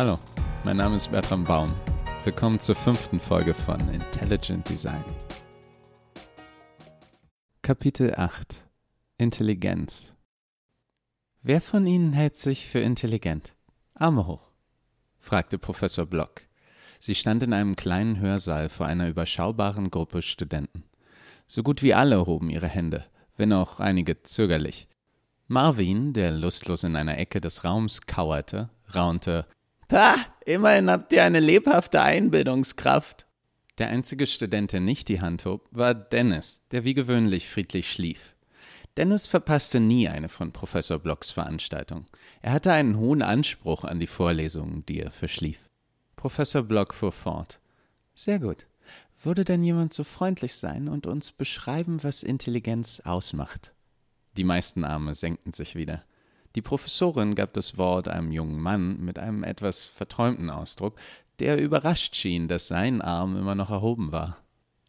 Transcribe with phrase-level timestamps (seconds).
[0.00, 0.18] Hallo,
[0.64, 1.74] mein Name ist Bertram Baum.
[2.24, 5.04] Willkommen zur fünften Folge von Intelligent Design.
[7.60, 8.66] Kapitel 8
[9.18, 10.16] Intelligenz
[11.42, 13.54] Wer von Ihnen hält sich für intelligent?
[13.92, 14.40] Arme hoch,
[15.18, 16.46] fragte Professor Block.
[16.98, 20.84] Sie stand in einem kleinen Hörsaal vor einer überschaubaren Gruppe Studenten.
[21.46, 23.04] So gut wie alle hoben ihre Hände,
[23.36, 24.88] wenn auch einige zögerlich.
[25.46, 29.44] Marvin, der lustlos in einer Ecke des Raums kauerte, raunte
[29.90, 30.14] Pah,
[30.46, 33.26] immerhin habt ihr eine lebhafte Einbildungskraft.
[33.78, 38.36] Der einzige Student, der nicht die Hand hob, war Dennis, der wie gewöhnlich friedlich schlief.
[38.96, 42.06] Dennis verpasste nie eine von Professor Blocks Veranstaltungen.
[42.40, 45.68] Er hatte einen hohen Anspruch an die Vorlesungen, die er verschlief.
[46.14, 47.60] Professor Block fuhr fort.
[48.14, 48.68] Sehr gut.
[49.20, 53.74] Würde denn jemand so freundlich sein und uns beschreiben, was Intelligenz ausmacht?
[54.36, 56.04] Die meisten Arme senkten sich wieder.
[56.54, 60.96] Die Professorin gab das Wort einem jungen Mann mit einem etwas verträumten Ausdruck,
[61.38, 64.36] der überrascht schien, dass sein Arm immer noch erhoben war.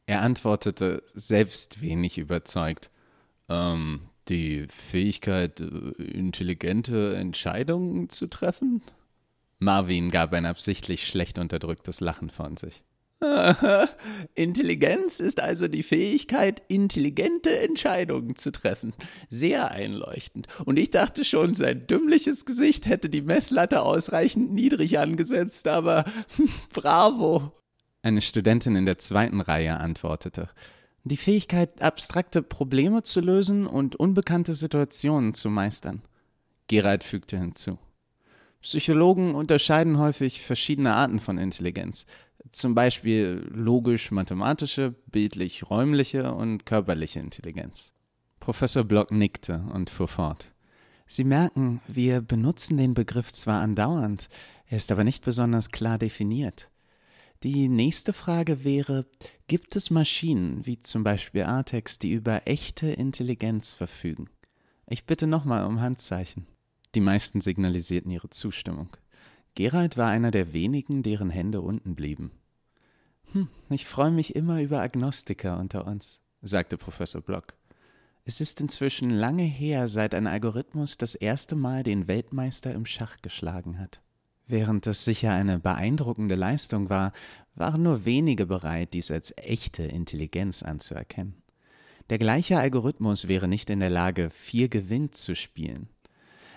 [0.06, 2.89] Er antwortete selbst wenig überzeugt.
[3.48, 8.82] Ähm, die Fähigkeit, äh, intelligente Entscheidungen zu treffen?
[9.59, 12.84] Marvin gab ein absichtlich schlecht unterdrücktes Lachen von sich.
[14.36, 18.94] Intelligenz ist also die Fähigkeit, intelligente Entscheidungen zu treffen.
[19.30, 20.47] Sehr einleuchtend.
[20.66, 26.05] Und ich dachte schon, sein dümmliches Gesicht hätte die Messlatte ausreichend niedrig angesetzt, aber
[26.73, 27.52] bravo.
[28.02, 30.49] Eine Studentin in der zweiten Reihe antwortete.
[31.03, 36.02] Die Fähigkeit, abstrakte Probleme zu lösen und unbekannte Situationen zu meistern.
[36.67, 37.77] Gerald fügte hinzu.
[38.61, 42.05] Psychologen unterscheiden häufig verschiedene Arten von Intelligenz
[42.52, 47.94] zum Beispiel logisch-mathematische, bildlich-räumliche und körperliche Intelligenz.
[48.39, 50.53] Professor Block nickte und fuhr fort.
[51.06, 54.30] Sie merken, wir benutzen den Begriff zwar andauernd,
[54.66, 56.71] er ist aber nicht besonders klar definiert.
[57.43, 59.05] Die nächste Frage wäre,
[59.48, 64.30] gibt es Maschinen, wie zum Beispiel Artex, die über echte Intelligenz verfügen?
[64.87, 66.48] Ich bitte nochmal um Handzeichen.
[66.93, 68.89] Die meisten signalisierten ihre Zustimmung.
[69.56, 72.32] Gerald war einer der wenigen, deren Hände unten blieben.
[73.34, 77.54] Hm, ich freue mich immer über Agnostiker unter uns, sagte Professor Block.
[78.23, 83.17] Es ist inzwischen lange her, seit ein Algorithmus das erste Mal den Weltmeister im Schach
[83.22, 84.02] geschlagen hat.
[84.48, 87.14] Während das sicher eine beeindruckende Leistung war,
[87.56, 91.42] waren nur wenige bereit, dies als echte Intelligenz anzuerkennen.
[92.10, 95.88] Der gleiche Algorithmus wäre nicht in der Lage, vier gewinnt zu spielen.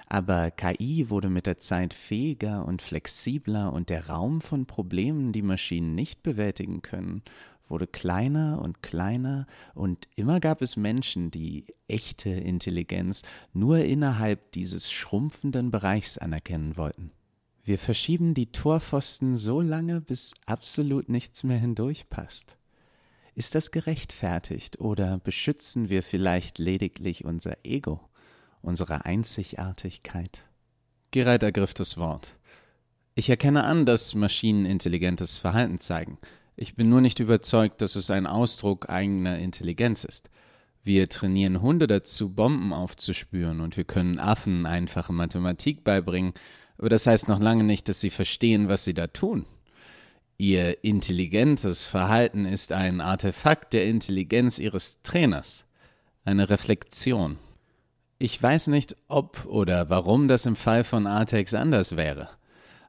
[0.07, 5.43] Aber KI wurde mit der Zeit fähiger und flexibler und der Raum von Problemen, die
[5.43, 7.23] Maschinen nicht bewältigen können,
[7.69, 13.23] wurde kleiner und kleiner und immer gab es Menschen, die echte Intelligenz
[13.53, 17.11] nur innerhalb dieses schrumpfenden Bereichs anerkennen wollten.
[17.65, 22.59] Wir verschieben die Torpfosten so lange, bis absolut nichts mehr hindurchpasst.
[23.35, 28.01] Ist das gerechtfertigt oder beschützen wir vielleicht lediglich unser Ego?
[28.65, 30.41] Unserer Einzigartigkeit.
[31.11, 32.37] Gerald ergriff das Wort.
[33.15, 36.19] Ich erkenne an, dass Maschinen intelligentes Verhalten zeigen.
[36.57, 40.31] Ich bin nur nicht überzeugt, dass es ein Ausdruck eigener Intelligenz ist.
[40.83, 46.35] Wir trainieren Hunde dazu, Bomben aufzuspüren, und wir können Affen einfache Mathematik beibringen,
[46.77, 49.47] aber das heißt noch lange nicht, dass sie verstehen, was sie da tun.
[50.37, 55.65] Ihr intelligentes Verhalten ist ein Artefakt der Intelligenz ihres Trainers,
[56.25, 57.39] eine Reflexion.
[58.19, 62.29] Ich weiß nicht, ob oder warum das im Fall von Artex anders wäre.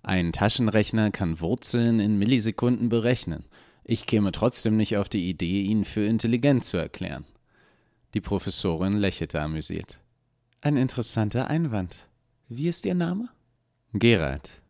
[0.03, 3.45] Ein Taschenrechner kann Wurzeln in Millisekunden berechnen.
[3.83, 7.25] Ich käme trotzdem nicht auf die Idee, ihn für intelligent zu erklären.
[8.13, 9.99] Die Professorin lächelte amüsiert.
[10.61, 12.07] Ein interessanter Einwand.
[12.47, 13.29] Wie ist Ihr Name?
[13.93, 14.61] Gerald.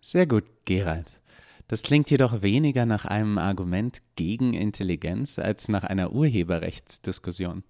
[0.00, 1.20] Sehr gut, Gerald.
[1.68, 7.64] Das klingt jedoch weniger nach einem Argument gegen Intelligenz als nach einer Urheberrechtsdiskussion.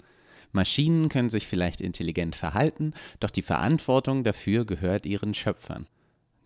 [0.53, 5.87] Maschinen können sich vielleicht intelligent verhalten, doch die Verantwortung dafür gehört ihren Schöpfern.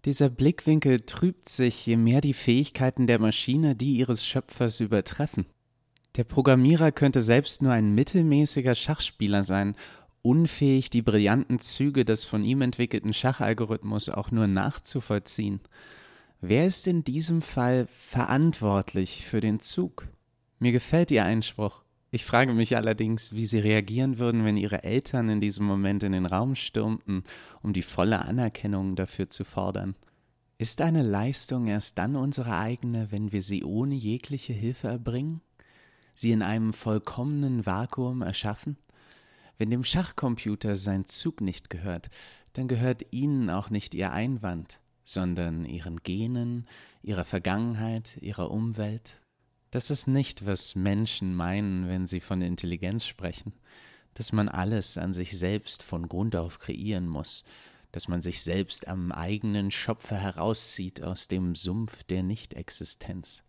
[0.05, 5.47] Dieser Blickwinkel trübt sich, je mehr die Fähigkeiten der Maschine die ihres Schöpfers übertreffen.
[6.17, 9.77] Der Programmierer könnte selbst nur ein mittelmäßiger Schachspieler sein,
[10.23, 15.61] unfähig, die brillanten Züge des von ihm entwickelten Schachalgorithmus auch nur nachzuvollziehen.
[16.41, 20.09] Wer ist in diesem Fall verantwortlich für den Zug?
[20.59, 21.83] Mir gefällt Ihr Einspruch.
[22.13, 26.11] Ich frage mich allerdings, wie sie reagieren würden, wenn ihre Eltern in diesem Moment in
[26.11, 27.23] den Raum stürmten,
[27.63, 29.95] um die volle Anerkennung dafür zu fordern.
[30.59, 35.41] Ist eine Leistung erst dann unsere eigene, wenn wir sie ohne jegliche Hilfe erbringen?
[36.13, 38.77] Sie in einem vollkommenen Vakuum erschaffen?
[39.57, 42.11] Wenn dem Schachcomputer sein Zug nicht gehört,
[42.55, 46.67] dann gehört ihnen auch nicht ihr Einwand, sondern ihren Genen,
[47.03, 49.21] ihrer Vergangenheit, ihrer Umwelt.
[49.71, 53.53] Das ist nicht, was Menschen meinen, wenn sie von Intelligenz sprechen,
[54.15, 57.45] dass man alles an sich selbst von Grund auf kreieren muss,
[57.93, 63.45] dass man sich selbst am eigenen Schopfe herauszieht aus dem Sumpf der Nichtexistenz.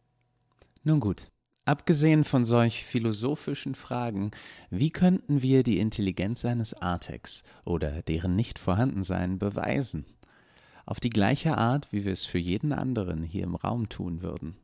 [0.83, 1.31] Nun gut,
[1.65, 4.29] abgesehen von solch philosophischen Fragen,
[4.69, 10.06] wie könnten wir die Intelligenz eines Artex oder deren Nichtvorhandensein beweisen?
[10.85, 14.56] Auf die gleiche Art, wie wir es für jeden anderen hier im Raum tun würden.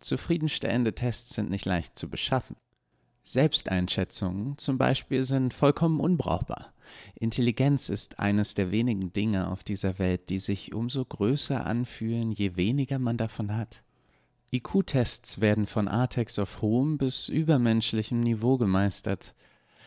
[0.00, 2.56] Zufriedenstellende Tests sind nicht leicht zu beschaffen.
[3.22, 6.72] Selbsteinschätzungen zum Beispiel sind vollkommen unbrauchbar.
[7.14, 12.56] Intelligenz ist eines der wenigen Dinge auf dieser Welt, die sich umso größer anfühlen, je
[12.56, 13.84] weniger man davon hat.
[14.52, 19.34] IQ-Tests werden von Artex auf hohem bis übermenschlichem Niveau gemeistert.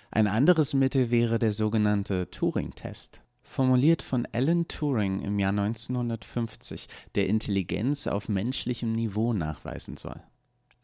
[0.10, 7.28] Ein anderes Mittel wäre der sogenannte Turing-Test, formuliert von Alan Turing im Jahr 1950, der
[7.28, 10.22] Intelligenz auf menschlichem Niveau nachweisen soll.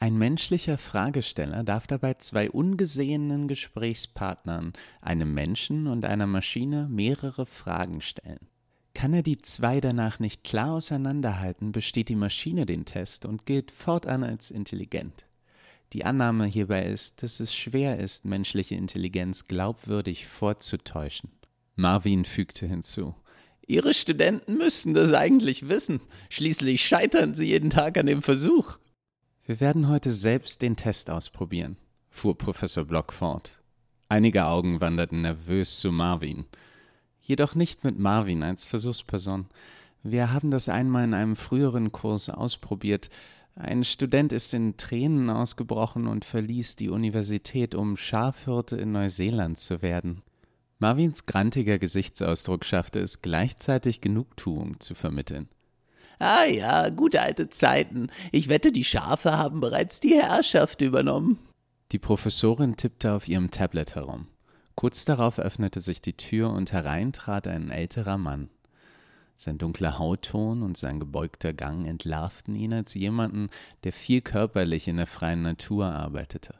[0.02, 8.00] Ein menschlicher Fragesteller darf dabei zwei ungesehenen Gesprächspartnern, einem Menschen und einer Maschine, mehrere Fragen
[8.00, 8.48] stellen.
[8.94, 13.72] Kann er die zwei danach nicht klar auseinanderhalten, besteht die Maschine den Test und gilt
[13.72, 15.26] fortan als intelligent.
[15.92, 21.32] Die Annahme hierbei ist, dass es schwer ist, menschliche Intelligenz glaubwürdig vorzutäuschen.
[21.80, 23.16] Marvin fügte hinzu.
[23.66, 26.02] Ihre Studenten müssten das eigentlich wissen.
[26.30, 28.78] Schließlich scheitern sie jeden Tag an dem Versuch.
[29.46, 31.78] Wir werden heute selbst den Test ausprobieren,
[32.10, 33.62] fuhr Professor Block fort.
[34.10, 36.46] Einige Augen wanderten nervös zu Marvin.
[37.22, 39.48] Jedoch nicht mit Marvin als Versuchsperson.
[40.04, 43.10] Wir haben das einmal in einem früheren Kurs ausprobiert.
[43.56, 49.82] Ein Student ist in Tränen ausgebrochen und verließ die Universität, um Schafhirte in Neuseeland zu
[49.82, 50.24] werden.
[50.80, 55.50] Marvins grantiger Gesichtsausdruck schaffte es gleichzeitig Genugtuung zu vermitteln.
[56.20, 58.08] Ah ja, gute alte Zeiten.
[58.32, 61.38] Ich wette, die Schafe haben bereits die Herrschaft übernommen.
[61.92, 64.28] Die Professorin tippte auf ihrem Tablet herum.
[64.76, 68.50] Kurz darauf öffnete sich die Tür und herein trat ein älterer Mann.
[69.36, 73.50] Sein dunkler Hautton und sein gebeugter Gang entlarvten ihn als jemanden,
[73.84, 76.56] der viel körperlich in der freien Natur arbeitete.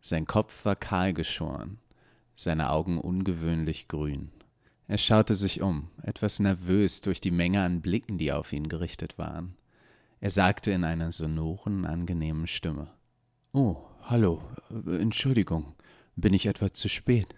[0.00, 1.78] Sein Kopf war kahl geschoren,
[2.38, 4.30] seine Augen ungewöhnlich grün.
[4.86, 9.18] Er schaute sich um, etwas nervös durch die Menge an Blicken, die auf ihn gerichtet
[9.18, 9.56] waren.
[10.20, 12.92] Er sagte in einer sonoren, angenehmen Stimme
[13.52, 14.42] Oh, hallo,
[14.86, 15.74] Entschuldigung,
[16.16, 17.34] bin ich etwa zu spät?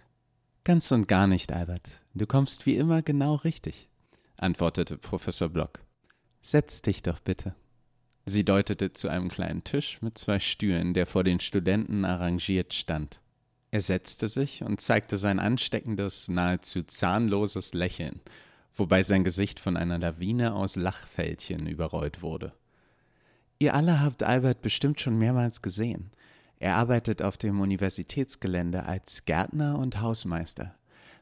[0.65, 1.89] Ganz und gar nicht, Albert.
[2.15, 3.89] Du kommst wie immer genau richtig,
[4.37, 5.81] antwortete Professor Block.
[6.43, 7.55] Setz dich doch bitte.
[8.27, 13.20] Sie deutete zu einem kleinen Tisch mit zwei Stühlen, der vor den Studenten arrangiert stand.
[13.73, 18.21] Er setzte sich und zeigte sein ansteckendes, nahezu zahnloses Lächeln,
[18.75, 22.53] wobei sein Gesicht von einer Lawine aus Lachfältchen überrollt wurde.
[23.59, 26.11] Ihr alle habt Albert bestimmt schon mehrmals gesehen.
[26.59, 30.75] Er arbeitet auf dem Universitätsgelände als Gärtner und Hausmeister.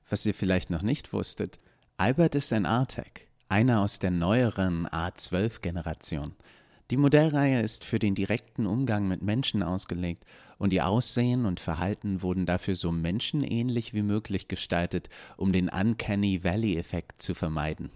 [0.08, 1.58] Was ihr vielleicht noch nicht wusstet,
[1.98, 6.34] Albert ist ein Artec, einer aus der neueren A12-Generation–
[6.90, 10.24] die Modellreihe ist für den direkten Umgang mit Menschen ausgelegt
[10.56, 16.42] und ihr Aussehen und Verhalten wurden dafür so menschenähnlich wie möglich gestaltet, um den Uncanny
[16.44, 17.90] Valley-Effekt zu vermeiden.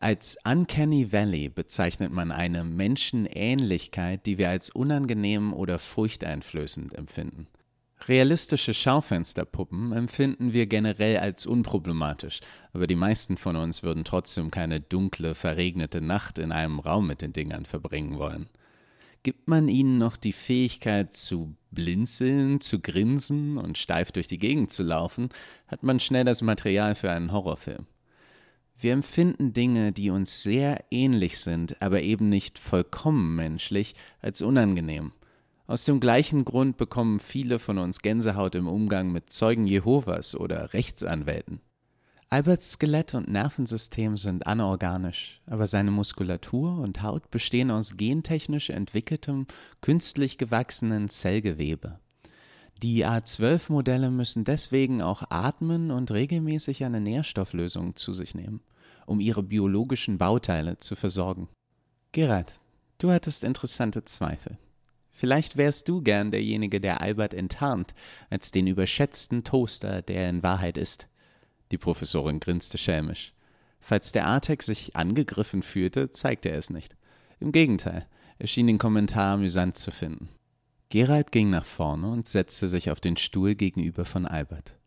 [0.00, 7.48] Als Uncanny Valley bezeichnet man eine Menschenähnlichkeit, die wir als unangenehm oder furchteinflößend empfinden.
[8.06, 12.40] Realistische Schaufensterpuppen empfinden wir generell als unproblematisch,
[12.72, 17.22] aber die meisten von uns würden trotzdem keine dunkle, verregnete Nacht in einem Raum mit
[17.22, 18.48] den Dingern verbringen wollen.
[19.24, 24.72] Gibt man ihnen noch die Fähigkeit zu blinzeln, zu grinsen und steif durch die Gegend
[24.72, 25.28] zu laufen,
[25.66, 27.86] hat man schnell das Material für einen Horrorfilm.
[28.80, 35.12] Wir empfinden Dinge, die uns sehr ähnlich sind, aber eben nicht vollkommen menschlich, als unangenehm.
[35.68, 40.72] Aus dem gleichen Grund bekommen viele von uns Gänsehaut im Umgang mit Zeugen Jehovas oder
[40.72, 41.60] Rechtsanwälten.
[42.30, 49.46] Alberts Skelett und Nervensystem sind anorganisch, aber seine Muskulatur und Haut bestehen aus gentechnisch entwickeltem,
[49.82, 51.98] künstlich gewachsenen Zellgewebe.
[52.82, 58.62] Die A12-Modelle müssen deswegen auch atmen und regelmäßig eine Nährstofflösung zu sich nehmen,
[59.04, 61.46] um ihre biologischen Bauteile zu versorgen.
[62.12, 62.58] Gerard,
[62.96, 64.56] du hattest interessante Zweifel.
[65.18, 67.92] Vielleicht wärst du gern derjenige, der Albert enttarnt,
[68.30, 71.08] als den überschätzten Toaster, der er in Wahrheit ist.
[71.72, 73.34] Die Professorin grinste schelmisch.
[73.80, 76.96] Falls der Artek sich angegriffen fühlte, zeigte er es nicht.
[77.40, 78.06] Im Gegenteil,
[78.38, 80.28] er schien den Kommentar amüsant zu finden.
[80.88, 84.78] Gerald ging nach vorne und setzte sich auf den Stuhl gegenüber von Albert.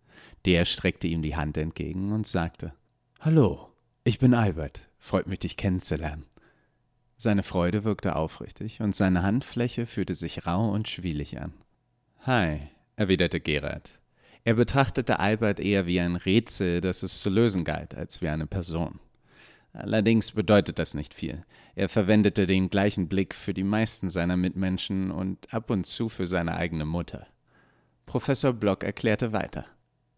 [0.46, 2.74] Der streckte ihm die Hand entgegen und sagte
[3.20, 3.68] Hallo,
[4.06, 6.26] ich bin Albert, Freut mich, dich kennenzulernen.
[7.24, 11.54] Seine Freude wirkte aufrichtig und seine Handfläche fühlte sich rau und schwielig an.
[12.22, 12.62] Hi,
[12.96, 14.00] erwiderte Gerard.
[14.44, 18.48] Er betrachtete Albert eher wie ein Rätsel, das es zu lösen galt, als wie eine
[18.48, 19.00] Person.
[19.72, 21.46] Allerdings bedeutet das nicht viel.
[21.76, 26.26] Er verwendete den gleichen Blick für die meisten seiner Mitmenschen und ab und zu für
[26.26, 27.28] seine eigene Mutter.
[28.08, 29.68] Professor Block erklärte weiter.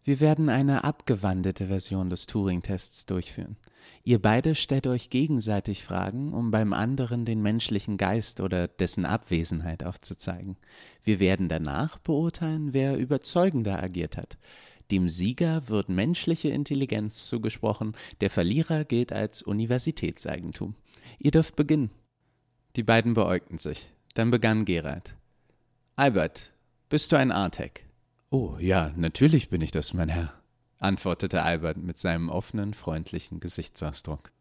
[0.06, 3.56] Wir werden eine abgewandelte Version des Turing-Tests durchführen.
[4.02, 9.82] Ihr beide stellt euch gegenseitig Fragen, um beim anderen den menschlichen Geist oder dessen Abwesenheit
[9.82, 10.58] aufzuzeigen.
[11.02, 14.36] Wir werden danach beurteilen, wer überzeugender agiert hat.
[14.90, 20.74] Dem Sieger wird menschliche Intelligenz zugesprochen, der Verlierer gilt als Universitätseigentum.
[21.18, 21.90] Ihr dürft beginnen.
[22.76, 23.90] Die beiden beäugten sich.
[24.12, 25.16] Dann begann Gerald.
[25.96, 26.52] Albert,
[26.90, 27.86] bist du ein Artek?
[28.30, 30.32] Oh ja, natürlich bin ich das, mein Herr,
[30.78, 34.32] antwortete Albert mit seinem offenen, freundlichen Gesichtsausdruck.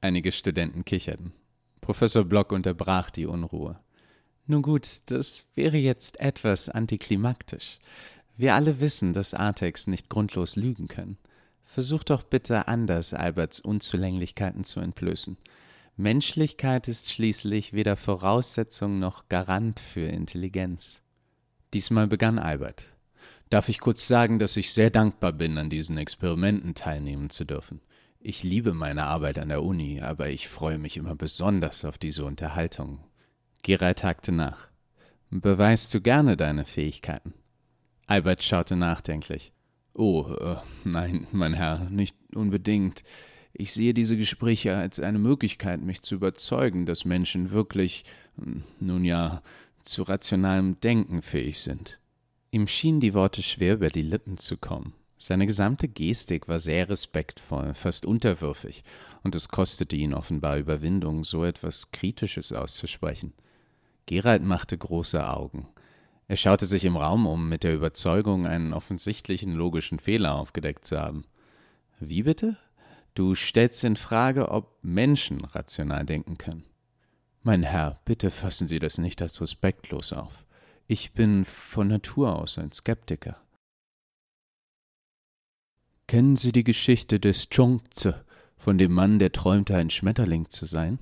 [0.00, 1.32] Einige Studenten kicherten.
[1.80, 3.80] Professor Block unterbrach die Unruhe.
[4.46, 7.78] Nun gut, das wäre jetzt etwas antiklimaktisch.
[8.36, 11.18] Wir alle wissen, dass Artex nicht grundlos lügen können.
[11.64, 15.36] Versuch doch bitte anders, Alberts Unzulänglichkeiten zu entblößen.
[15.96, 21.02] Menschlichkeit ist schließlich weder Voraussetzung noch Garant für Intelligenz.
[21.74, 22.96] Diesmal begann Albert.
[23.50, 27.80] Darf ich kurz sagen, dass ich sehr dankbar bin, an diesen Experimenten teilnehmen zu dürfen.
[28.20, 32.24] Ich liebe meine Arbeit an der Uni, aber ich freue mich immer besonders auf diese
[32.24, 33.00] Unterhaltung.
[33.64, 34.68] Gerald hakte nach.
[35.30, 37.34] Beweist du gerne deine Fähigkeiten?
[38.06, 39.52] Albert schaute nachdenklich.
[39.94, 43.02] Oh, äh, nein, mein Herr, nicht unbedingt.
[43.52, 48.04] Ich sehe diese Gespräche als eine Möglichkeit, mich zu überzeugen, dass Menschen wirklich,
[48.36, 49.42] hm, nun ja,
[49.82, 51.99] zu rationalem Denken fähig sind.
[52.52, 54.94] Ihm schienen die Worte schwer über die Lippen zu kommen.
[55.16, 58.82] Seine gesamte Gestik war sehr respektvoll, fast unterwürfig,
[59.22, 63.34] und es kostete ihn offenbar Überwindung, so etwas Kritisches auszusprechen.
[64.06, 65.68] Gerald machte große Augen.
[66.26, 70.98] Er schaute sich im Raum um, mit der Überzeugung, einen offensichtlichen logischen Fehler aufgedeckt zu
[70.98, 71.24] haben.
[72.00, 72.56] Wie bitte?
[73.14, 76.64] Du stellst in Frage, ob Menschen rational denken können.
[77.42, 80.44] Mein Herr, bitte fassen Sie das nicht als respektlos auf.
[80.92, 83.40] Ich bin von Natur aus ein Skeptiker.
[86.08, 88.24] Kennen Sie die Geschichte des Chongze,
[88.56, 90.98] von dem Mann, der träumte, ein Schmetterling zu sein?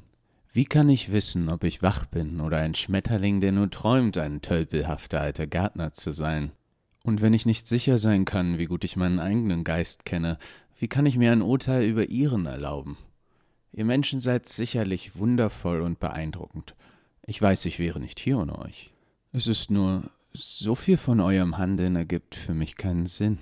[0.53, 4.43] Wie kann ich wissen, ob ich wach bin oder ein Schmetterling, der nur träumt, ein
[4.43, 6.53] tölpelhafter alter Gärtner zu sein?
[7.03, 10.37] Und wenn ich nicht sicher sein kann, wie gut ich meinen eigenen Geist kenne,
[10.79, 12.99] wie kann ich mir ein Urteil über Ihren erlauben?
[13.73, 16.75] Ihr Menschen seid sicherlich wundervoll und beeindruckend.
[17.25, 18.93] Ich weiß, ich wäre nicht hier ohne euch.
[19.31, 23.39] Es ist nur, so viel von eurem Handeln ergibt für mich keinen Sinn.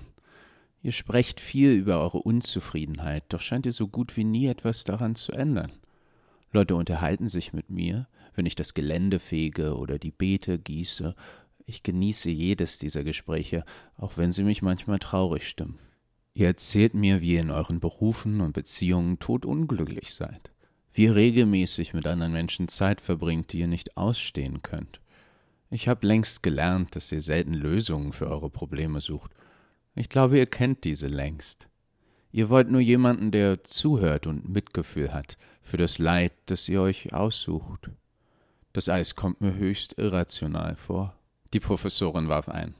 [0.83, 5.15] Ihr sprecht viel über eure Unzufriedenheit, doch scheint ihr so gut wie nie etwas daran
[5.15, 5.71] zu ändern.
[6.51, 11.15] Leute unterhalten sich mit mir, wenn ich das Gelände fege oder die Beete gieße.
[11.67, 13.65] Ich genieße jedes dieser Gespräche,
[13.97, 15.79] auch wenn sie mich manchmal traurig stimmen.
[16.35, 20.51] Ihr erzählt mir, wie ihr in euren Berufen und Beziehungen todunglücklich seid,
[20.93, 25.01] wie ihr regelmäßig mit anderen Menschen Zeit verbringt, die ihr nicht ausstehen könnt.
[25.71, 29.33] Ich habe längst gelernt, dass ihr selten Lösungen für eure Probleme sucht.
[29.95, 31.69] Ich glaube, ihr kennt diese längst.
[32.31, 37.13] Ihr wollt nur jemanden, der zuhört und Mitgefühl hat für das Leid, das ihr euch
[37.13, 37.91] aussucht.
[38.73, 41.17] Das Eis kommt mir höchst irrational vor.
[41.53, 42.75] Die Professorin warf ein.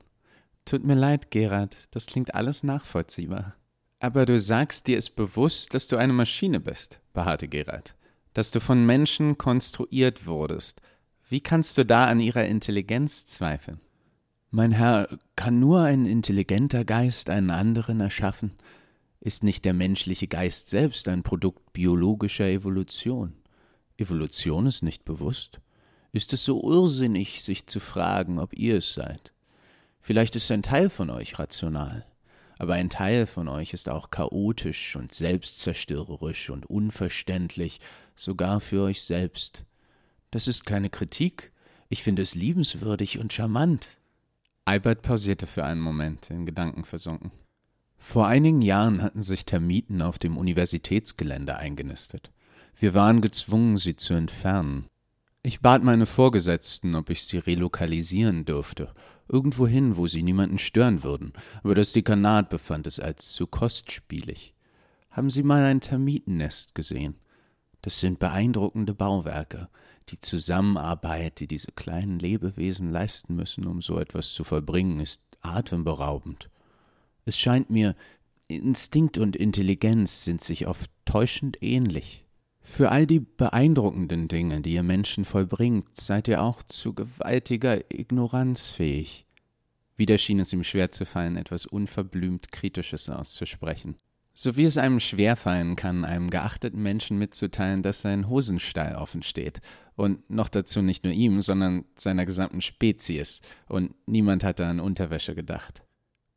[0.67, 3.55] Tut mir leid, Gerard, das klingt alles nachvollziehbar.
[3.99, 7.97] Aber du sagst, dir ist bewusst, dass du eine Maschine bist, beharrte Gerard,
[8.35, 10.83] dass du von Menschen konstruiert wurdest,
[11.29, 13.81] wie kannst du da an ihrer Intelligenz zweifeln?
[14.51, 18.53] Mein Herr, kann nur ein intelligenter Geist einen anderen erschaffen?
[19.21, 23.35] Ist nicht der menschliche Geist selbst ein Produkt biologischer Evolution?
[23.97, 25.61] Evolution ist nicht bewusst.
[26.13, 29.33] Ist es so irrsinnig, sich zu fragen, ob ihr es seid?
[30.01, 32.07] Vielleicht ist ein Teil von euch rational,
[32.59, 37.81] aber ein Teil von euch ist auch chaotisch und selbstzerstörerisch und unverständlich,
[38.15, 39.65] sogar für euch selbst.
[40.31, 41.53] Das ist keine Kritik.
[41.89, 43.87] Ich finde es liebenswürdig und charmant.
[44.65, 47.31] Albert pausierte für einen Moment, in Gedanken versunken.
[47.99, 52.33] Vor einigen Jahren hatten sich Termiten auf dem Universitätsgelände eingenistet.
[52.75, 54.87] Wir waren gezwungen, sie zu entfernen.
[55.43, 58.93] Ich bat meine Vorgesetzten, ob ich sie relokalisieren dürfte,
[59.29, 64.55] irgendwohin, wo sie niemanden stören würden, aber das Dekanat befand es als zu kostspielig.
[65.13, 67.15] Haben Sie mal ein Termitennest gesehen?
[67.87, 69.69] Das sind beeindruckende Bauwerke.
[70.09, 76.51] Die Zusammenarbeit, die diese kleinen Lebewesen leisten müssen, um so etwas zu vollbringen, ist atemberaubend.
[77.27, 77.95] Es scheint mir,
[78.49, 82.25] Instinkt und Intelligenz sind sich oft täuschend ähnlich.
[82.61, 88.71] Für all die beeindruckenden Dinge, die ihr Menschen vollbringt, seid ihr auch zu gewaltiger Ignoranz
[88.71, 89.27] fähig.
[89.95, 93.95] Wieder schien es ihm schwer zu fallen, etwas unverblümt Kritisches auszusprechen.
[94.39, 99.61] So wie es einem schwerfallen kann, einem geachteten Menschen mitzuteilen, dass sein Hosenstall offen steht.
[99.95, 103.41] Und noch dazu nicht nur ihm, sondern seiner gesamten Spezies.
[103.67, 105.85] Und niemand hatte an Unterwäsche gedacht.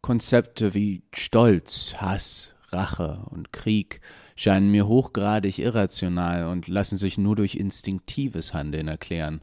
[0.01, 3.99] Konzepte wie Stolz, Hass, Rache und Krieg
[4.37, 9.41] scheinen mir hochgradig irrational und lassen sich nur durch instinktives Handeln erklären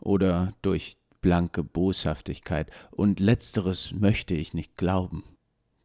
[0.00, 5.24] oder durch blanke Boshaftigkeit, und letzteres möchte ich nicht glauben.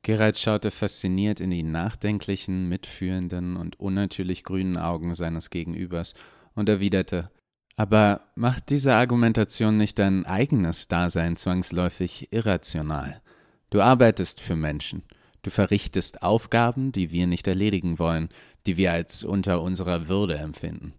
[0.03, 6.13] Gerald schaute fasziniert in die nachdenklichen, mitfühlenden und unnatürlich grünen Augen seines Gegenübers
[6.55, 7.31] und erwiderte
[7.75, 13.21] Aber macht diese Argumentation nicht dein eigenes Dasein zwangsläufig irrational?
[13.69, 15.03] Du arbeitest für Menschen,
[15.43, 18.29] Du verrichtest Aufgaben, die wir nicht erledigen wollen,
[18.65, 20.93] die wir als unter unserer Würde empfinden.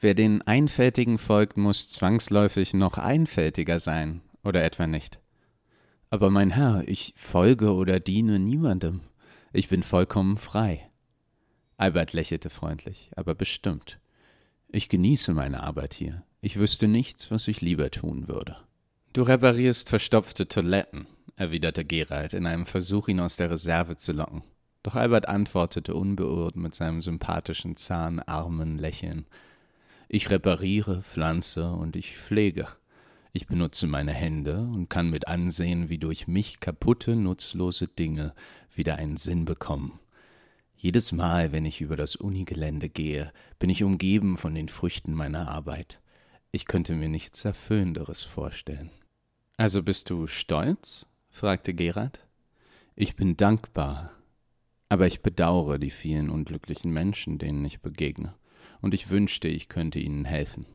[0.00, 5.20] Wer den Einfältigen folgt, muss zwangsläufig noch einfältiger sein, oder etwa nicht.
[6.14, 9.00] Aber mein Herr, ich folge oder diene niemandem.
[9.52, 10.88] Ich bin vollkommen frei.
[11.76, 13.98] Albert lächelte freundlich, aber bestimmt.
[14.68, 16.22] Ich genieße meine Arbeit hier.
[16.40, 18.56] Ich wüsste nichts, was ich lieber tun würde.
[19.12, 24.44] Du reparierst verstopfte Toiletten, erwiderte Gerald in einem Versuch, ihn aus der Reserve zu locken.
[24.84, 29.26] Doch Albert antwortete unbeirrt mit seinem sympathischen, zahnarmen Lächeln.
[30.08, 32.68] Ich repariere, pflanze und ich pflege.
[33.36, 38.32] Ich benutze meine Hände und kann mit ansehen, wie durch mich kaputte, nutzlose Dinge
[38.72, 39.98] wieder einen Sinn bekommen.
[40.76, 45.48] Jedes Mal, wenn ich über das Unigelände gehe, bin ich umgeben von den Früchten meiner
[45.48, 46.00] Arbeit.
[46.52, 48.92] Ich könnte mir nichts Erfüllenderes vorstellen.
[49.56, 51.06] Also bist du stolz?
[51.28, 52.28] fragte Gerard.
[52.94, 54.12] Ich bin dankbar,
[54.88, 58.36] aber ich bedauere die vielen unglücklichen Menschen, denen ich begegne,
[58.80, 60.66] und ich wünschte, ich könnte ihnen helfen.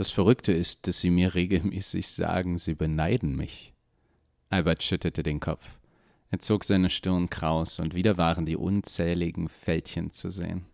[0.00, 3.74] Das Verrückte ist, dass sie mir regelmäßig sagen, sie beneiden mich.
[4.48, 5.78] Albert schüttelte den Kopf.
[6.30, 10.64] Er zog seine Stirn kraus, und wieder waren die unzähligen Fältchen zu sehen.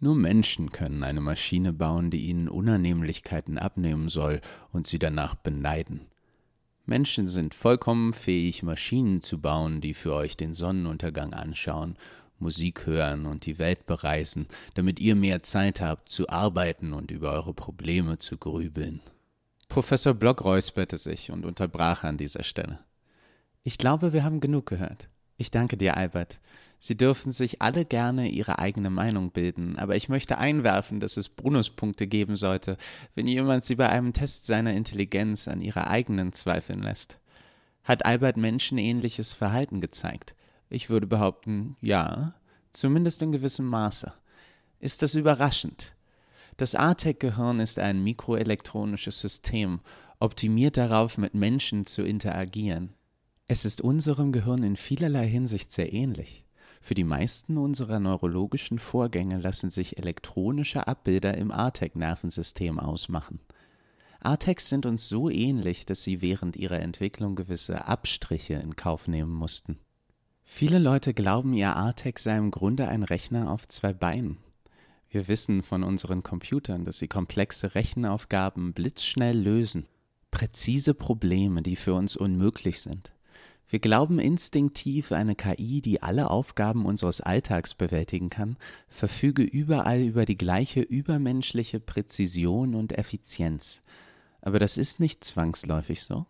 [0.00, 4.40] Nur Menschen können eine Maschine bauen, die ihnen Unannehmlichkeiten abnehmen soll
[4.72, 6.06] und sie danach beneiden.
[6.86, 11.98] Menschen sind vollkommen fähig, Maschinen zu bauen, die für euch den Sonnenuntergang anschauen,
[12.44, 17.32] Musik hören und die Welt bereisen, damit ihr mehr Zeit habt zu arbeiten und über
[17.32, 19.00] eure Probleme zu grübeln.
[19.68, 22.80] Professor Block räusperte sich und unterbrach an dieser Stelle.
[23.62, 25.08] Ich glaube, wir haben genug gehört.
[25.38, 26.38] Ich danke dir, Albert.
[26.78, 31.30] Sie dürfen sich alle gerne ihre eigene Meinung bilden, aber ich möchte einwerfen, dass es
[31.30, 32.76] Bonuspunkte geben sollte,
[33.14, 37.18] wenn jemand sie bei einem Test seiner Intelligenz an ihrer eigenen zweifeln lässt.
[37.84, 40.36] Hat Albert menschenähnliches Verhalten gezeigt?
[40.68, 42.34] Ich würde behaupten, ja,
[42.72, 44.12] zumindest in gewissem Maße.
[44.80, 45.94] Ist das überraschend?
[46.56, 49.80] Das ATEC-Gehirn ist ein mikroelektronisches System,
[50.20, 52.94] optimiert darauf, mit Menschen zu interagieren.
[53.46, 56.44] Es ist unserem Gehirn in vielerlei Hinsicht sehr ähnlich.
[56.80, 63.40] Für die meisten unserer neurologischen Vorgänge lassen sich elektronische Abbilder im ARTEC-Nervensystem ausmachen.
[64.20, 69.32] ARTECs sind uns so ähnlich, dass sie während ihrer Entwicklung gewisse Abstriche in Kauf nehmen
[69.32, 69.78] mussten.
[70.46, 74.38] Viele Leute glauben, ihr ARTEC sei im Grunde ein Rechner auf zwei Beinen.
[75.08, 79.86] Wir wissen von unseren Computern, dass sie komplexe Rechenaufgaben blitzschnell lösen,
[80.30, 83.12] präzise Probleme, die für uns unmöglich sind.
[83.68, 88.56] Wir glauben instinktiv, eine KI, die alle Aufgaben unseres Alltags bewältigen kann,
[88.88, 93.80] verfüge überall über die gleiche übermenschliche Präzision und Effizienz.
[94.42, 96.26] Aber das ist nicht zwangsläufig so.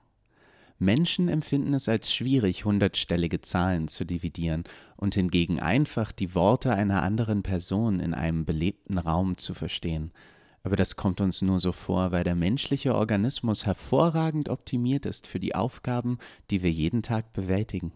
[0.78, 4.64] Menschen empfinden es als schwierig, hundertstellige Zahlen zu dividieren
[4.96, 10.12] und hingegen einfach die Worte einer anderen Person in einem belebten Raum zu verstehen–
[10.64, 15.38] aber das kommt uns nur so vor, weil der menschliche Organismus hervorragend optimiert ist für
[15.38, 16.18] die Aufgaben,
[16.50, 17.92] die wir jeden Tag bewältigen.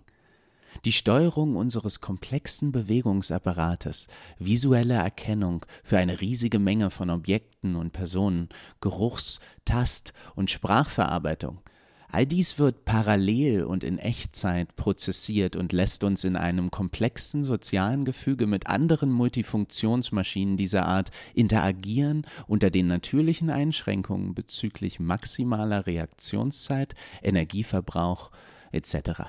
[0.85, 4.07] Die Steuerung unseres komplexen Bewegungsapparates,
[4.39, 8.51] visuelle Erkennung für eine riesige Menge von Objekten und Personen,
[8.83, 11.63] Geruchs-, Tast- und Sprachverarbeitung,
[12.11, 18.07] All dies wird parallel und in Echtzeit prozessiert und lässt uns in einem komplexen sozialen
[18.07, 28.31] Gefüge mit anderen Multifunktionsmaschinen dieser Art interagieren unter den natürlichen Einschränkungen bezüglich maximaler Reaktionszeit, Energieverbrauch
[28.73, 29.25] etc.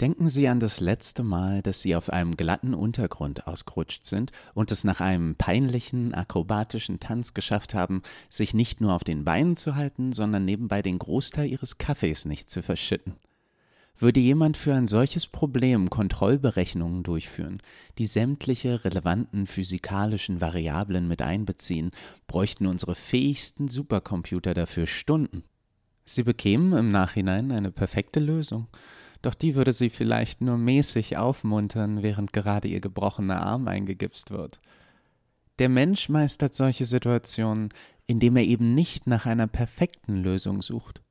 [0.00, 4.70] Denken Sie an das letzte Mal, dass Sie auf einem glatten Untergrund ausgerutscht sind und
[4.70, 9.74] es nach einem peinlichen, akrobatischen Tanz geschafft haben, sich nicht nur auf den Beinen zu
[9.74, 13.16] halten, sondern nebenbei den Großteil Ihres Kaffees nicht zu verschütten.
[13.94, 17.58] Würde jemand für ein solches Problem Kontrollberechnungen durchführen,
[17.98, 21.90] die sämtliche relevanten physikalischen Variablen mit einbeziehen,
[22.26, 25.44] bräuchten unsere fähigsten Supercomputer dafür Stunden.
[26.06, 28.68] Sie bekämen im Nachhinein eine perfekte Lösung,
[29.22, 34.60] doch die würde sie vielleicht nur mäßig aufmuntern, während gerade ihr gebrochener Arm eingegipst wird.
[35.58, 37.68] Der Mensch meistert solche Situationen,
[38.06, 41.02] indem er eben nicht nach einer perfekten Lösung sucht.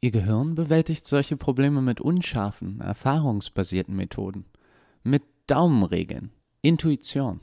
[0.00, 4.44] Ihr Gehirn bewältigt solche Probleme mit unscharfen, erfahrungsbasierten Methoden,
[5.02, 6.30] mit Daumenregeln,
[6.62, 7.40] Intuition.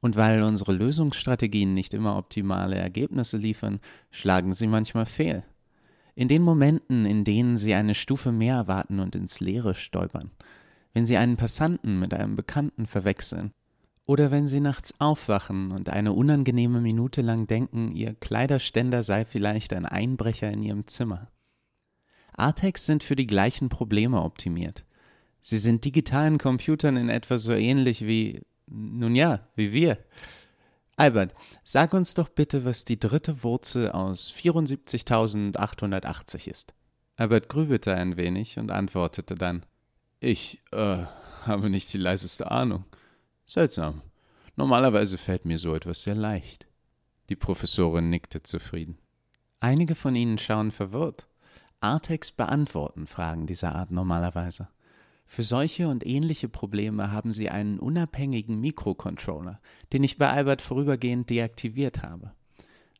[0.00, 5.44] Und weil unsere Lösungsstrategien nicht immer optimale Ergebnisse liefern, schlagen sie manchmal fehl.
[6.14, 10.30] In den Momenten, in denen sie eine Stufe mehr erwarten und ins Leere stolpern,
[10.92, 13.52] wenn sie einen Passanten mit einem Bekannten verwechseln,
[14.06, 19.72] oder wenn sie nachts aufwachen und eine unangenehme Minute lang denken, ihr Kleiderständer sei vielleicht
[19.72, 21.30] ein Einbrecher in ihrem Zimmer.
[22.36, 24.84] ARTEX sind für die gleichen Probleme optimiert.
[25.40, 29.98] Sie sind digitalen Computern in etwa so ähnlich wie, nun ja, wie wir.
[30.96, 36.72] Albert, sag uns doch bitte, was die dritte Wurzel aus 74.880 ist.
[37.16, 39.66] Albert grübelte ein wenig und antwortete dann.
[40.20, 41.04] Ich, äh,
[41.46, 42.84] habe nicht die leiseste Ahnung.
[43.44, 44.02] Seltsam.
[44.56, 46.66] Normalerweise fällt mir so etwas sehr leicht.
[47.28, 48.98] Die Professorin nickte zufrieden.
[49.60, 51.26] Einige von Ihnen schauen verwirrt.
[51.80, 54.68] Artex beantworten Fragen dieser Art normalerweise.
[55.26, 59.60] Für solche und ähnliche Probleme haben sie einen unabhängigen Mikrocontroller,
[59.92, 62.32] den ich bei Albert vorübergehend deaktiviert habe.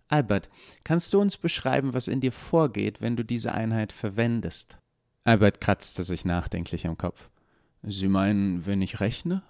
[0.08, 0.50] Albert,
[0.84, 4.78] kannst du uns beschreiben, was in dir vorgeht, wenn du diese Einheit verwendest?
[5.24, 7.30] Albert kratzte sich nachdenklich am Kopf.
[7.82, 9.42] Sie meinen, wenn ich rechne?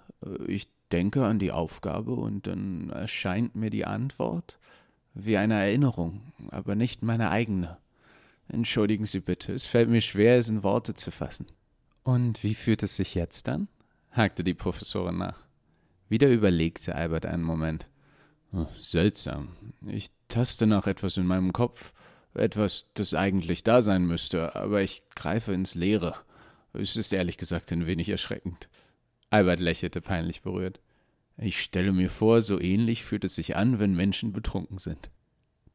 [0.47, 4.59] Ich denke an die Aufgabe und dann erscheint mir die Antwort
[5.13, 7.77] wie eine Erinnerung, aber nicht meine eigene.
[8.47, 11.47] Entschuldigen Sie bitte, es fällt mir schwer, es in Worte zu fassen.
[12.05, 13.67] Und wie fühlt es sich jetzt an?
[14.11, 15.39] hakte die Professorin nach.
[16.07, 17.89] Wieder überlegte Albert einen Moment.
[18.53, 19.49] Oh, seltsam.
[19.87, 21.93] Ich taste nach etwas in meinem Kopf,
[22.35, 26.15] etwas, das eigentlich da sein müsste, aber ich greife ins Leere.
[26.73, 28.69] Es ist ehrlich gesagt ein wenig erschreckend.
[29.31, 30.81] Albert lächelte peinlich berührt.
[31.37, 35.09] Ich stelle mir vor, so ähnlich fühlt es sich an, wenn Menschen betrunken sind.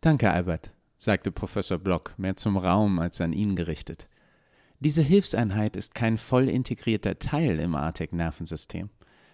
[0.00, 4.08] Danke, Albert, sagte Professor Block, mehr zum Raum als an ihn gerichtet.
[4.82, 8.88] Diese Hilfseinheit ist kein voll integrierter Teil im ARTEC-Nervensystem.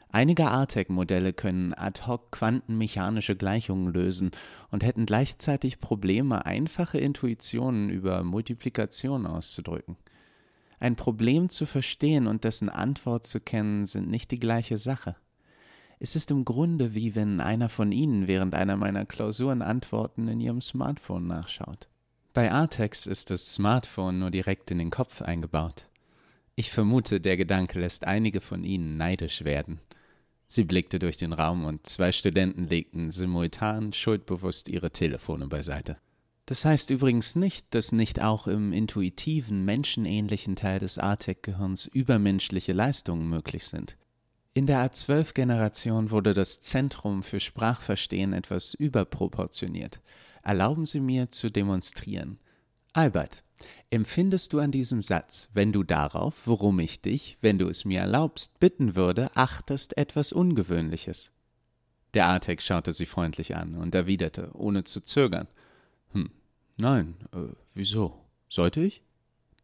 [0.09, 4.33] Einige ARTEC-Modelle können ad hoc quantenmechanische Gleichungen lösen
[4.73, 9.97] und hätten gleichzeitig Probleme, einfache Intuitionen über Multiplikation auszudrücken.
[10.81, 15.15] Ein Problem zu verstehen und dessen Antwort zu kennen, sind nicht die gleiche Sache.
[16.01, 20.41] Es ist im Grunde wie wenn einer von Ihnen während einer meiner Klausuren Antworten in
[20.41, 21.89] Ihrem Smartphone nachschaut.
[22.37, 25.89] Bei Artex ist das Smartphone nur direkt in den Kopf eingebaut.
[26.55, 29.81] Ich vermute, der Gedanke lässt einige von Ihnen neidisch werden.
[30.47, 35.97] Sie blickte durch den Raum und zwei Studenten legten simultan schuldbewusst ihre Telefone beiseite.
[36.45, 43.31] Das heißt übrigens nicht, dass nicht auch im intuitiven, menschenähnlichen Teil des ARTEC-Gehirns übermenschliche Leistungen
[43.31, 43.97] möglich sind.
[44.53, 50.03] In der A12-Generation wurde das Zentrum für Sprachverstehen etwas überproportioniert.
[50.47, 52.39] Erlauben Sie mir zu demonstrieren.
[52.93, 53.43] Albert,
[53.91, 57.99] empfindest du an diesem Satz, wenn du darauf, worum ich dich, wenn du es mir
[57.99, 61.33] erlaubst, bitten würde, achtest etwas Ungewöhnliches?
[62.15, 65.49] Der Artek schaute sie freundlich an und erwiderte, ohne zu zögern.
[66.13, 66.31] Hm,
[66.77, 68.17] nein, äh, wieso?
[68.49, 69.03] Sollte ich?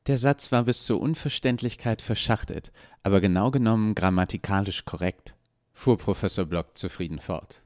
[0.09, 2.73] Der Satz war bis zur Unverständlichkeit verschachtet,
[3.05, 5.37] aber genau genommen grammatikalisch korrekt,
[5.75, 7.63] fuhr Professor Block zufrieden fort.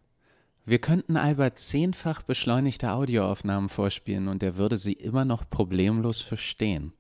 [0.69, 6.93] Wir könnten Albert zehnfach beschleunigte Audioaufnahmen vorspielen und er würde sie immer noch problemlos verstehen.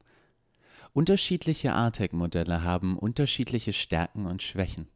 [0.93, 4.87] Unterschiedliche ARTEC-Modelle haben unterschiedliche Stärken und Schwächen.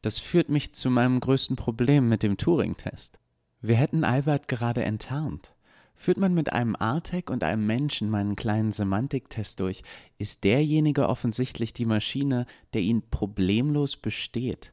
[0.00, 3.18] Das führt mich zu meinem größten Problem mit dem Turing-Test.
[3.60, 5.52] Wir hätten Albert gerade enttarnt.
[5.94, 9.82] Führt man mit einem Artec und einem Menschen meinen kleinen Semantiktest durch,
[10.16, 14.72] ist derjenige offensichtlich die Maschine, der ihn problemlos besteht.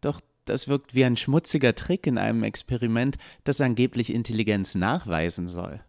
[0.00, 5.80] Doch das wirkt wie ein schmutziger Trick in einem Experiment, das angeblich Intelligenz nachweisen soll.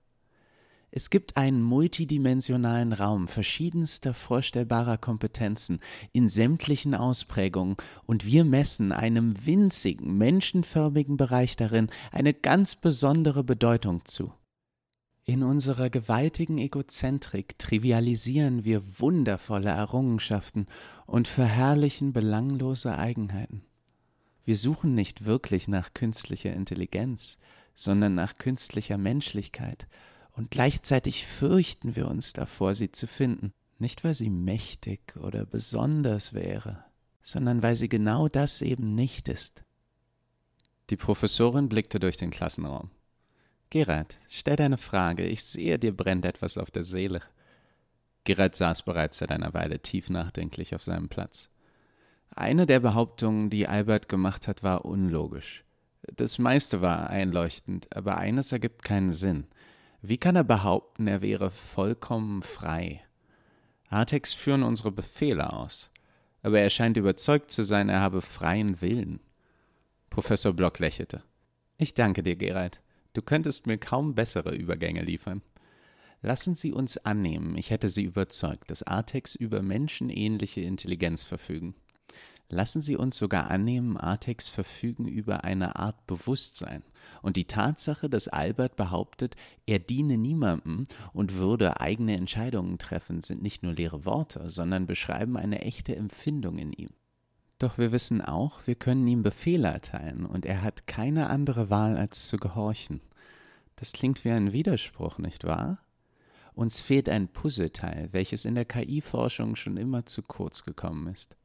[0.98, 5.82] Es gibt einen multidimensionalen Raum verschiedenster vorstellbarer Kompetenzen
[6.14, 7.76] in sämtlichen Ausprägungen,
[8.08, 14.32] und wir messen einem winzigen, menschenförmigen Bereich darin eine ganz besondere Bedeutung zu.
[15.26, 20.68] In unserer gewaltigen Egozentrik trivialisieren wir wundervolle Errungenschaften
[21.08, 23.64] und verherrlichen belanglose Eigenheiten.
[24.46, 27.38] Wir suchen nicht wirklich nach künstlicher Intelligenz,
[27.74, 29.88] sondern nach künstlicher Menschlichkeit,
[30.32, 33.54] und gleichzeitig fürchten wir uns davor, sie zu finden.
[33.80, 36.84] Nicht, weil sie mächtig oder besonders wäre,
[37.22, 39.64] sondern weil sie genau das eben nicht ist.
[40.90, 42.92] Die Professorin blickte durch den Klassenraum.
[43.70, 45.26] Gerard, stell deine Frage.
[45.26, 47.22] Ich sehe, dir brennt etwas auf der Seele.
[48.24, 51.50] Gerard saß bereits seit einer Weile tief nachdenklich auf seinem Platz.
[52.30, 55.64] Eine der Behauptungen, die Albert gemacht hat, war unlogisch.
[56.14, 59.48] Das meiste war einleuchtend, aber eines ergibt keinen Sinn.
[60.02, 63.02] Wie kann er behaupten, er wäre vollkommen frei?
[63.90, 65.90] Artex führen unsere Befehle aus,
[66.44, 69.20] aber er scheint überzeugt zu sein, er habe freien Willen.
[70.10, 71.24] Professor Block lächelte.
[71.78, 72.82] Ich danke dir, Gerald.
[73.14, 75.42] Du könntest mir kaum bessere Übergänge liefern.
[76.22, 81.76] Lassen Sie uns annehmen, ich hätte Sie überzeugt, dass Artex über menschenähnliche Intelligenz verfügen.
[82.56, 86.84] Lassen Sie uns sogar annehmen, Artex verfügen über eine Art Bewusstsein.
[87.22, 93.42] Und die Tatsache, dass Albert behauptet, er diene niemandem und würde eigene Entscheidungen treffen, sind
[93.42, 96.88] nicht nur leere Worte, sondern beschreiben eine echte Empfindung in ihm.
[97.60, 101.98] Doch wir wissen auch, wir können ihm Befehle erteilen, und er hat keine andere Wahl,
[101.98, 103.02] als zu gehorchen.
[103.76, 105.80] Das klingt wie ein Widerspruch, nicht wahr?
[106.54, 111.36] Uns fehlt ein Puzzleteil, welches in der KI-Forschung schon immer zu kurz gekommen ist.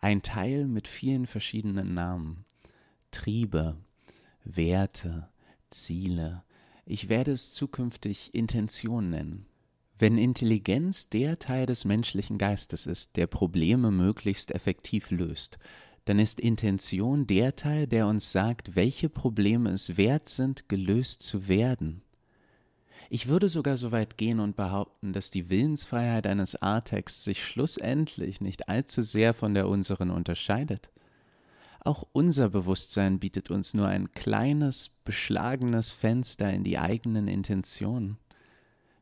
[0.00, 2.44] Ein Teil mit vielen verschiedenen Namen.
[3.10, 3.76] Triebe,
[4.44, 5.28] Werte,
[5.70, 6.44] Ziele.
[6.86, 9.46] Ich werde es zukünftig Intention nennen.
[9.98, 15.58] Wenn Intelligenz der Teil des menschlichen Geistes ist, der Probleme möglichst effektiv löst,
[16.04, 21.48] dann ist Intention der Teil, der uns sagt, welche Probleme es wert sind, gelöst zu
[21.48, 22.02] werden.
[23.10, 28.42] Ich würde sogar so weit gehen und behaupten, dass die Willensfreiheit eines Artex sich schlussendlich
[28.42, 30.90] nicht allzu sehr von der unseren unterscheidet.
[31.80, 38.18] Auch unser Bewusstsein bietet uns nur ein kleines, beschlagenes Fenster in die eigenen Intentionen.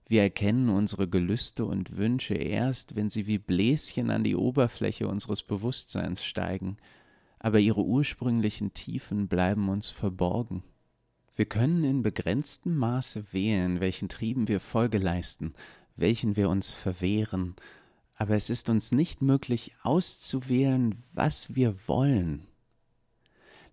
[0.09, 5.43] Wir erkennen unsere Gelüste und Wünsche erst, wenn sie wie Bläschen an die Oberfläche unseres
[5.43, 6.77] Bewusstseins steigen,
[7.41, 10.63] aber ihre ursprünglichen Tiefen bleiben uns verborgen.
[11.37, 15.53] Wir können in begrenztem Maße wählen, welchen Trieben wir Folge leisten,
[15.95, 17.55] welchen wir uns verwehren,
[18.15, 22.47] aber es ist uns nicht möglich auszuwählen, was wir wollen.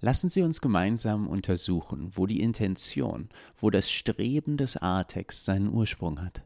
[0.01, 6.21] Lassen Sie uns gemeinsam untersuchen, wo die Intention, wo das Streben des Artex seinen Ursprung
[6.21, 6.43] hat.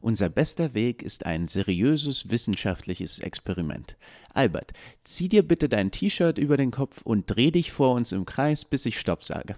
[0.00, 3.96] Unser bester Weg ist ein seriöses wissenschaftliches Experiment.
[4.34, 4.72] Albert,
[5.04, 8.64] zieh dir bitte dein T-Shirt über den Kopf und dreh dich vor uns im Kreis,
[8.64, 9.54] bis ich Stopp sage.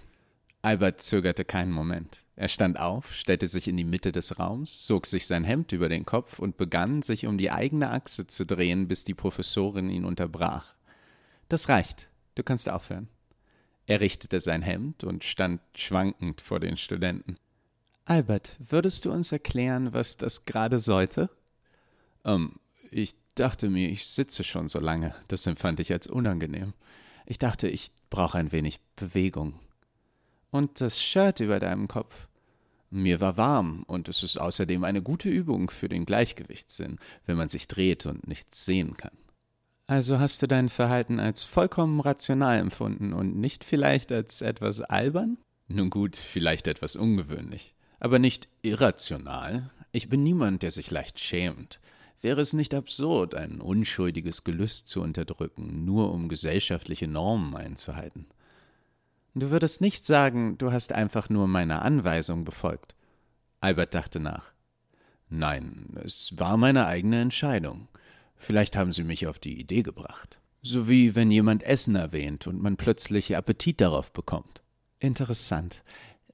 [0.68, 2.26] Albert zögerte keinen Moment.
[2.36, 5.88] Er stand auf, stellte sich in die Mitte des Raums, zog sich sein Hemd über
[5.88, 10.04] den Kopf und begann, sich um die eigene Achse zu drehen, bis die Professorin ihn
[10.04, 10.74] unterbrach.
[11.48, 13.08] Das reicht, du kannst aufhören.
[13.86, 17.36] Er richtete sein Hemd und stand schwankend vor den Studenten.
[18.04, 21.30] Albert, würdest du uns erklären, was das gerade sollte?
[22.26, 22.56] Ähm,
[22.90, 25.14] ich dachte mir, ich sitze schon so lange.
[25.28, 26.74] Das empfand ich als unangenehm.
[27.24, 29.58] Ich dachte, ich brauche ein wenig Bewegung.
[30.50, 32.28] Und das Shirt über deinem Kopf.
[32.90, 37.50] Mir war warm und es ist außerdem eine gute Übung für den Gleichgewichtssinn, wenn man
[37.50, 39.12] sich dreht und nichts sehen kann.
[39.86, 45.38] Also hast du dein Verhalten als vollkommen rational empfunden und nicht vielleicht als etwas albern?
[45.66, 49.70] Nun gut, vielleicht etwas ungewöhnlich, aber nicht irrational.
[49.92, 51.80] Ich bin niemand, der sich leicht schämt.
[52.20, 58.26] Wäre es nicht absurd, ein unschuldiges Gelüst zu unterdrücken, nur um gesellschaftliche Normen einzuhalten?
[59.34, 62.94] Du würdest nicht sagen, du hast einfach nur meine Anweisung befolgt.
[63.60, 64.52] Albert dachte nach.
[65.28, 67.88] Nein, es war meine eigene Entscheidung.
[68.36, 70.40] Vielleicht haben Sie mich auf die Idee gebracht.
[70.62, 74.62] So wie wenn jemand Essen erwähnt und man plötzlich Appetit darauf bekommt.
[74.98, 75.82] Interessant.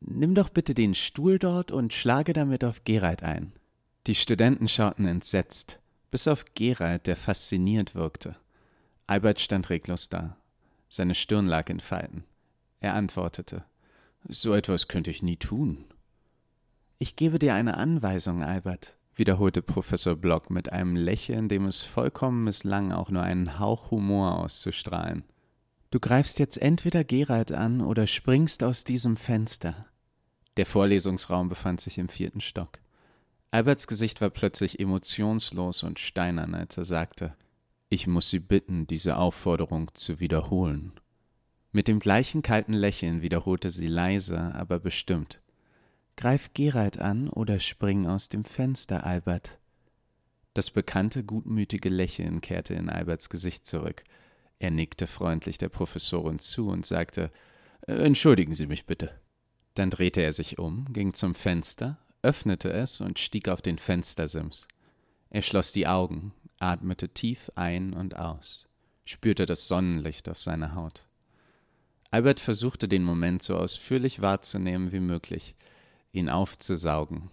[0.01, 3.53] Nimm doch bitte den Stuhl dort und schlage damit auf Gerald ein.
[4.07, 5.81] Die Studenten schauten entsetzt,
[6.11, 8.37] bis auf Gerald, der fasziniert wirkte.
[9.07, 10.37] Albert stand reglos da.
[10.89, 12.25] Seine Stirn lag in Falten.
[12.85, 13.65] Er antwortete
[14.29, 15.87] So etwas könnte ich nie tun.
[16.99, 22.45] Ich gebe dir eine Anweisung, Albert, wiederholte Professor Block mit einem Lächeln, dem es vollkommen
[22.45, 25.25] misslang, auch nur einen Hauch Humor auszustrahlen.
[25.93, 29.87] Du greifst jetzt entweder Gerald an oder springst aus diesem Fenster.
[30.59, 32.81] Der Vorlesungsraum befand sich im vierten Stock.
[33.51, 37.35] Alberts Gesicht war plötzlich emotionslos und steinern, als er sagte
[37.89, 40.93] Ich muss Sie bitten, diese Aufforderung zu wiederholen.
[41.77, 45.43] Mit dem gleichen kalten Lächeln wiederholte sie leise, aber bestimmt.
[46.17, 49.59] Greif Gerald an oder spring aus dem Fenster, Albert.
[50.53, 54.05] Das bekannte gutmütige Lächeln kehrte in Alberts Gesicht zurück.
[54.61, 57.33] Er nickte freundlich der Professorin zu und sagte
[57.89, 59.11] Entschuldigen Sie mich bitte.
[59.75, 64.69] Dann drehte er sich um, ging zum Fenster, öffnete es und stieg auf den Fenstersims.
[65.29, 68.69] Er schloss die Augen, atmete tief ein und aus,
[69.05, 71.09] spürte das Sonnenlicht auf seiner Haut.
[72.15, 75.57] Albert versuchte den Moment so ausführlich wahrzunehmen wie möglich,
[76.13, 77.29] ihn aufzusaugen.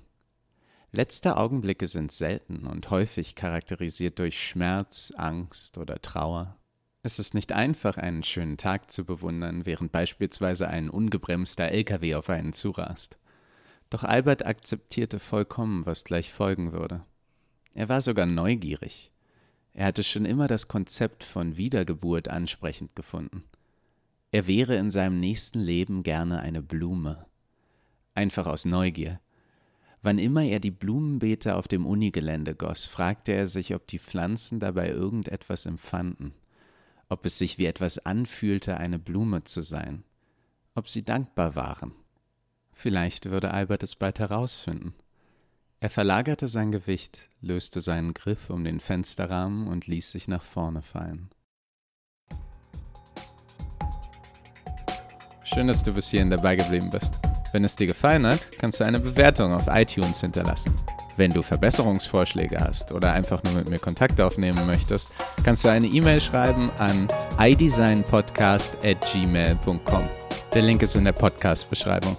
[0.92, 6.58] Letzte Augenblicke sind selten und häufig charakterisiert durch Schmerz, Angst oder Trauer.
[7.04, 12.32] Es ist nicht einfach, einen schönen Tag zu bewundern, während beispielsweise ein ungebremster LKW auf
[12.32, 13.20] einen zurast.
[13.92, 17.06] Doch Albert akzeptierte vollkommen, was gleich folgen würde.
[17.76, 19.12] Er war sogar neugierig.
[19.76, 23.44] Er hatte schon immer das Konzept von Wiedergeburt ansprechend gefunden.
[24.34, 27.26] Er wäre in seinem nächsten Leben gerne eine Blume.
[28.16, 29.20] Einfach aus Neugier.
[30.02, 34.60] Wann immer er die Blumenbeete auf dem Unigelände goss, fragte er sich, ob die Pflanzen
[34.60, 36.34] dabei irgendetwas empfanden,
[37.10, 40.04] ob es sich wie etwas anfühlte, eine Blume zu sein,
[40.76, 41.94] ob sie dankbar waren.
[42.72, 44.96] Vielleicht würde Albert es bald herausfinden.
[45.82, 50.84] Er verlagerte sein Gewicht, löste seinen Griff um den Fensterrahmen und ließ sich nach vorne
[50.84, 51.30] fallen.
[55.54, 57.20] Schön, dass du bis hierhin dabei geblieben bist.
[57.52, 60.74] Wenn es dir gefallen hat, kannst du eine Bewertung auf iTunes hinterlassen.
[61.18, 65.12] Wenn du Verbesserungsvorschläge hast oder einfach nur mit mir Kontakt aufnehmen möchtest,
[65.44, 70.10] kannst du eine E-Mail schreiben an idesignpodcast@gmail.com.
[70.54, 72.16] Der Link ist in der Podcast-Beschreibung.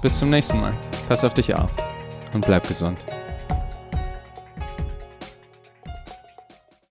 [0.00, 0.74] Bis zum nächsten Mal.
[1.08, 1.70] Pass auf dich auf
[2.32, 3.04] und bleib gesund.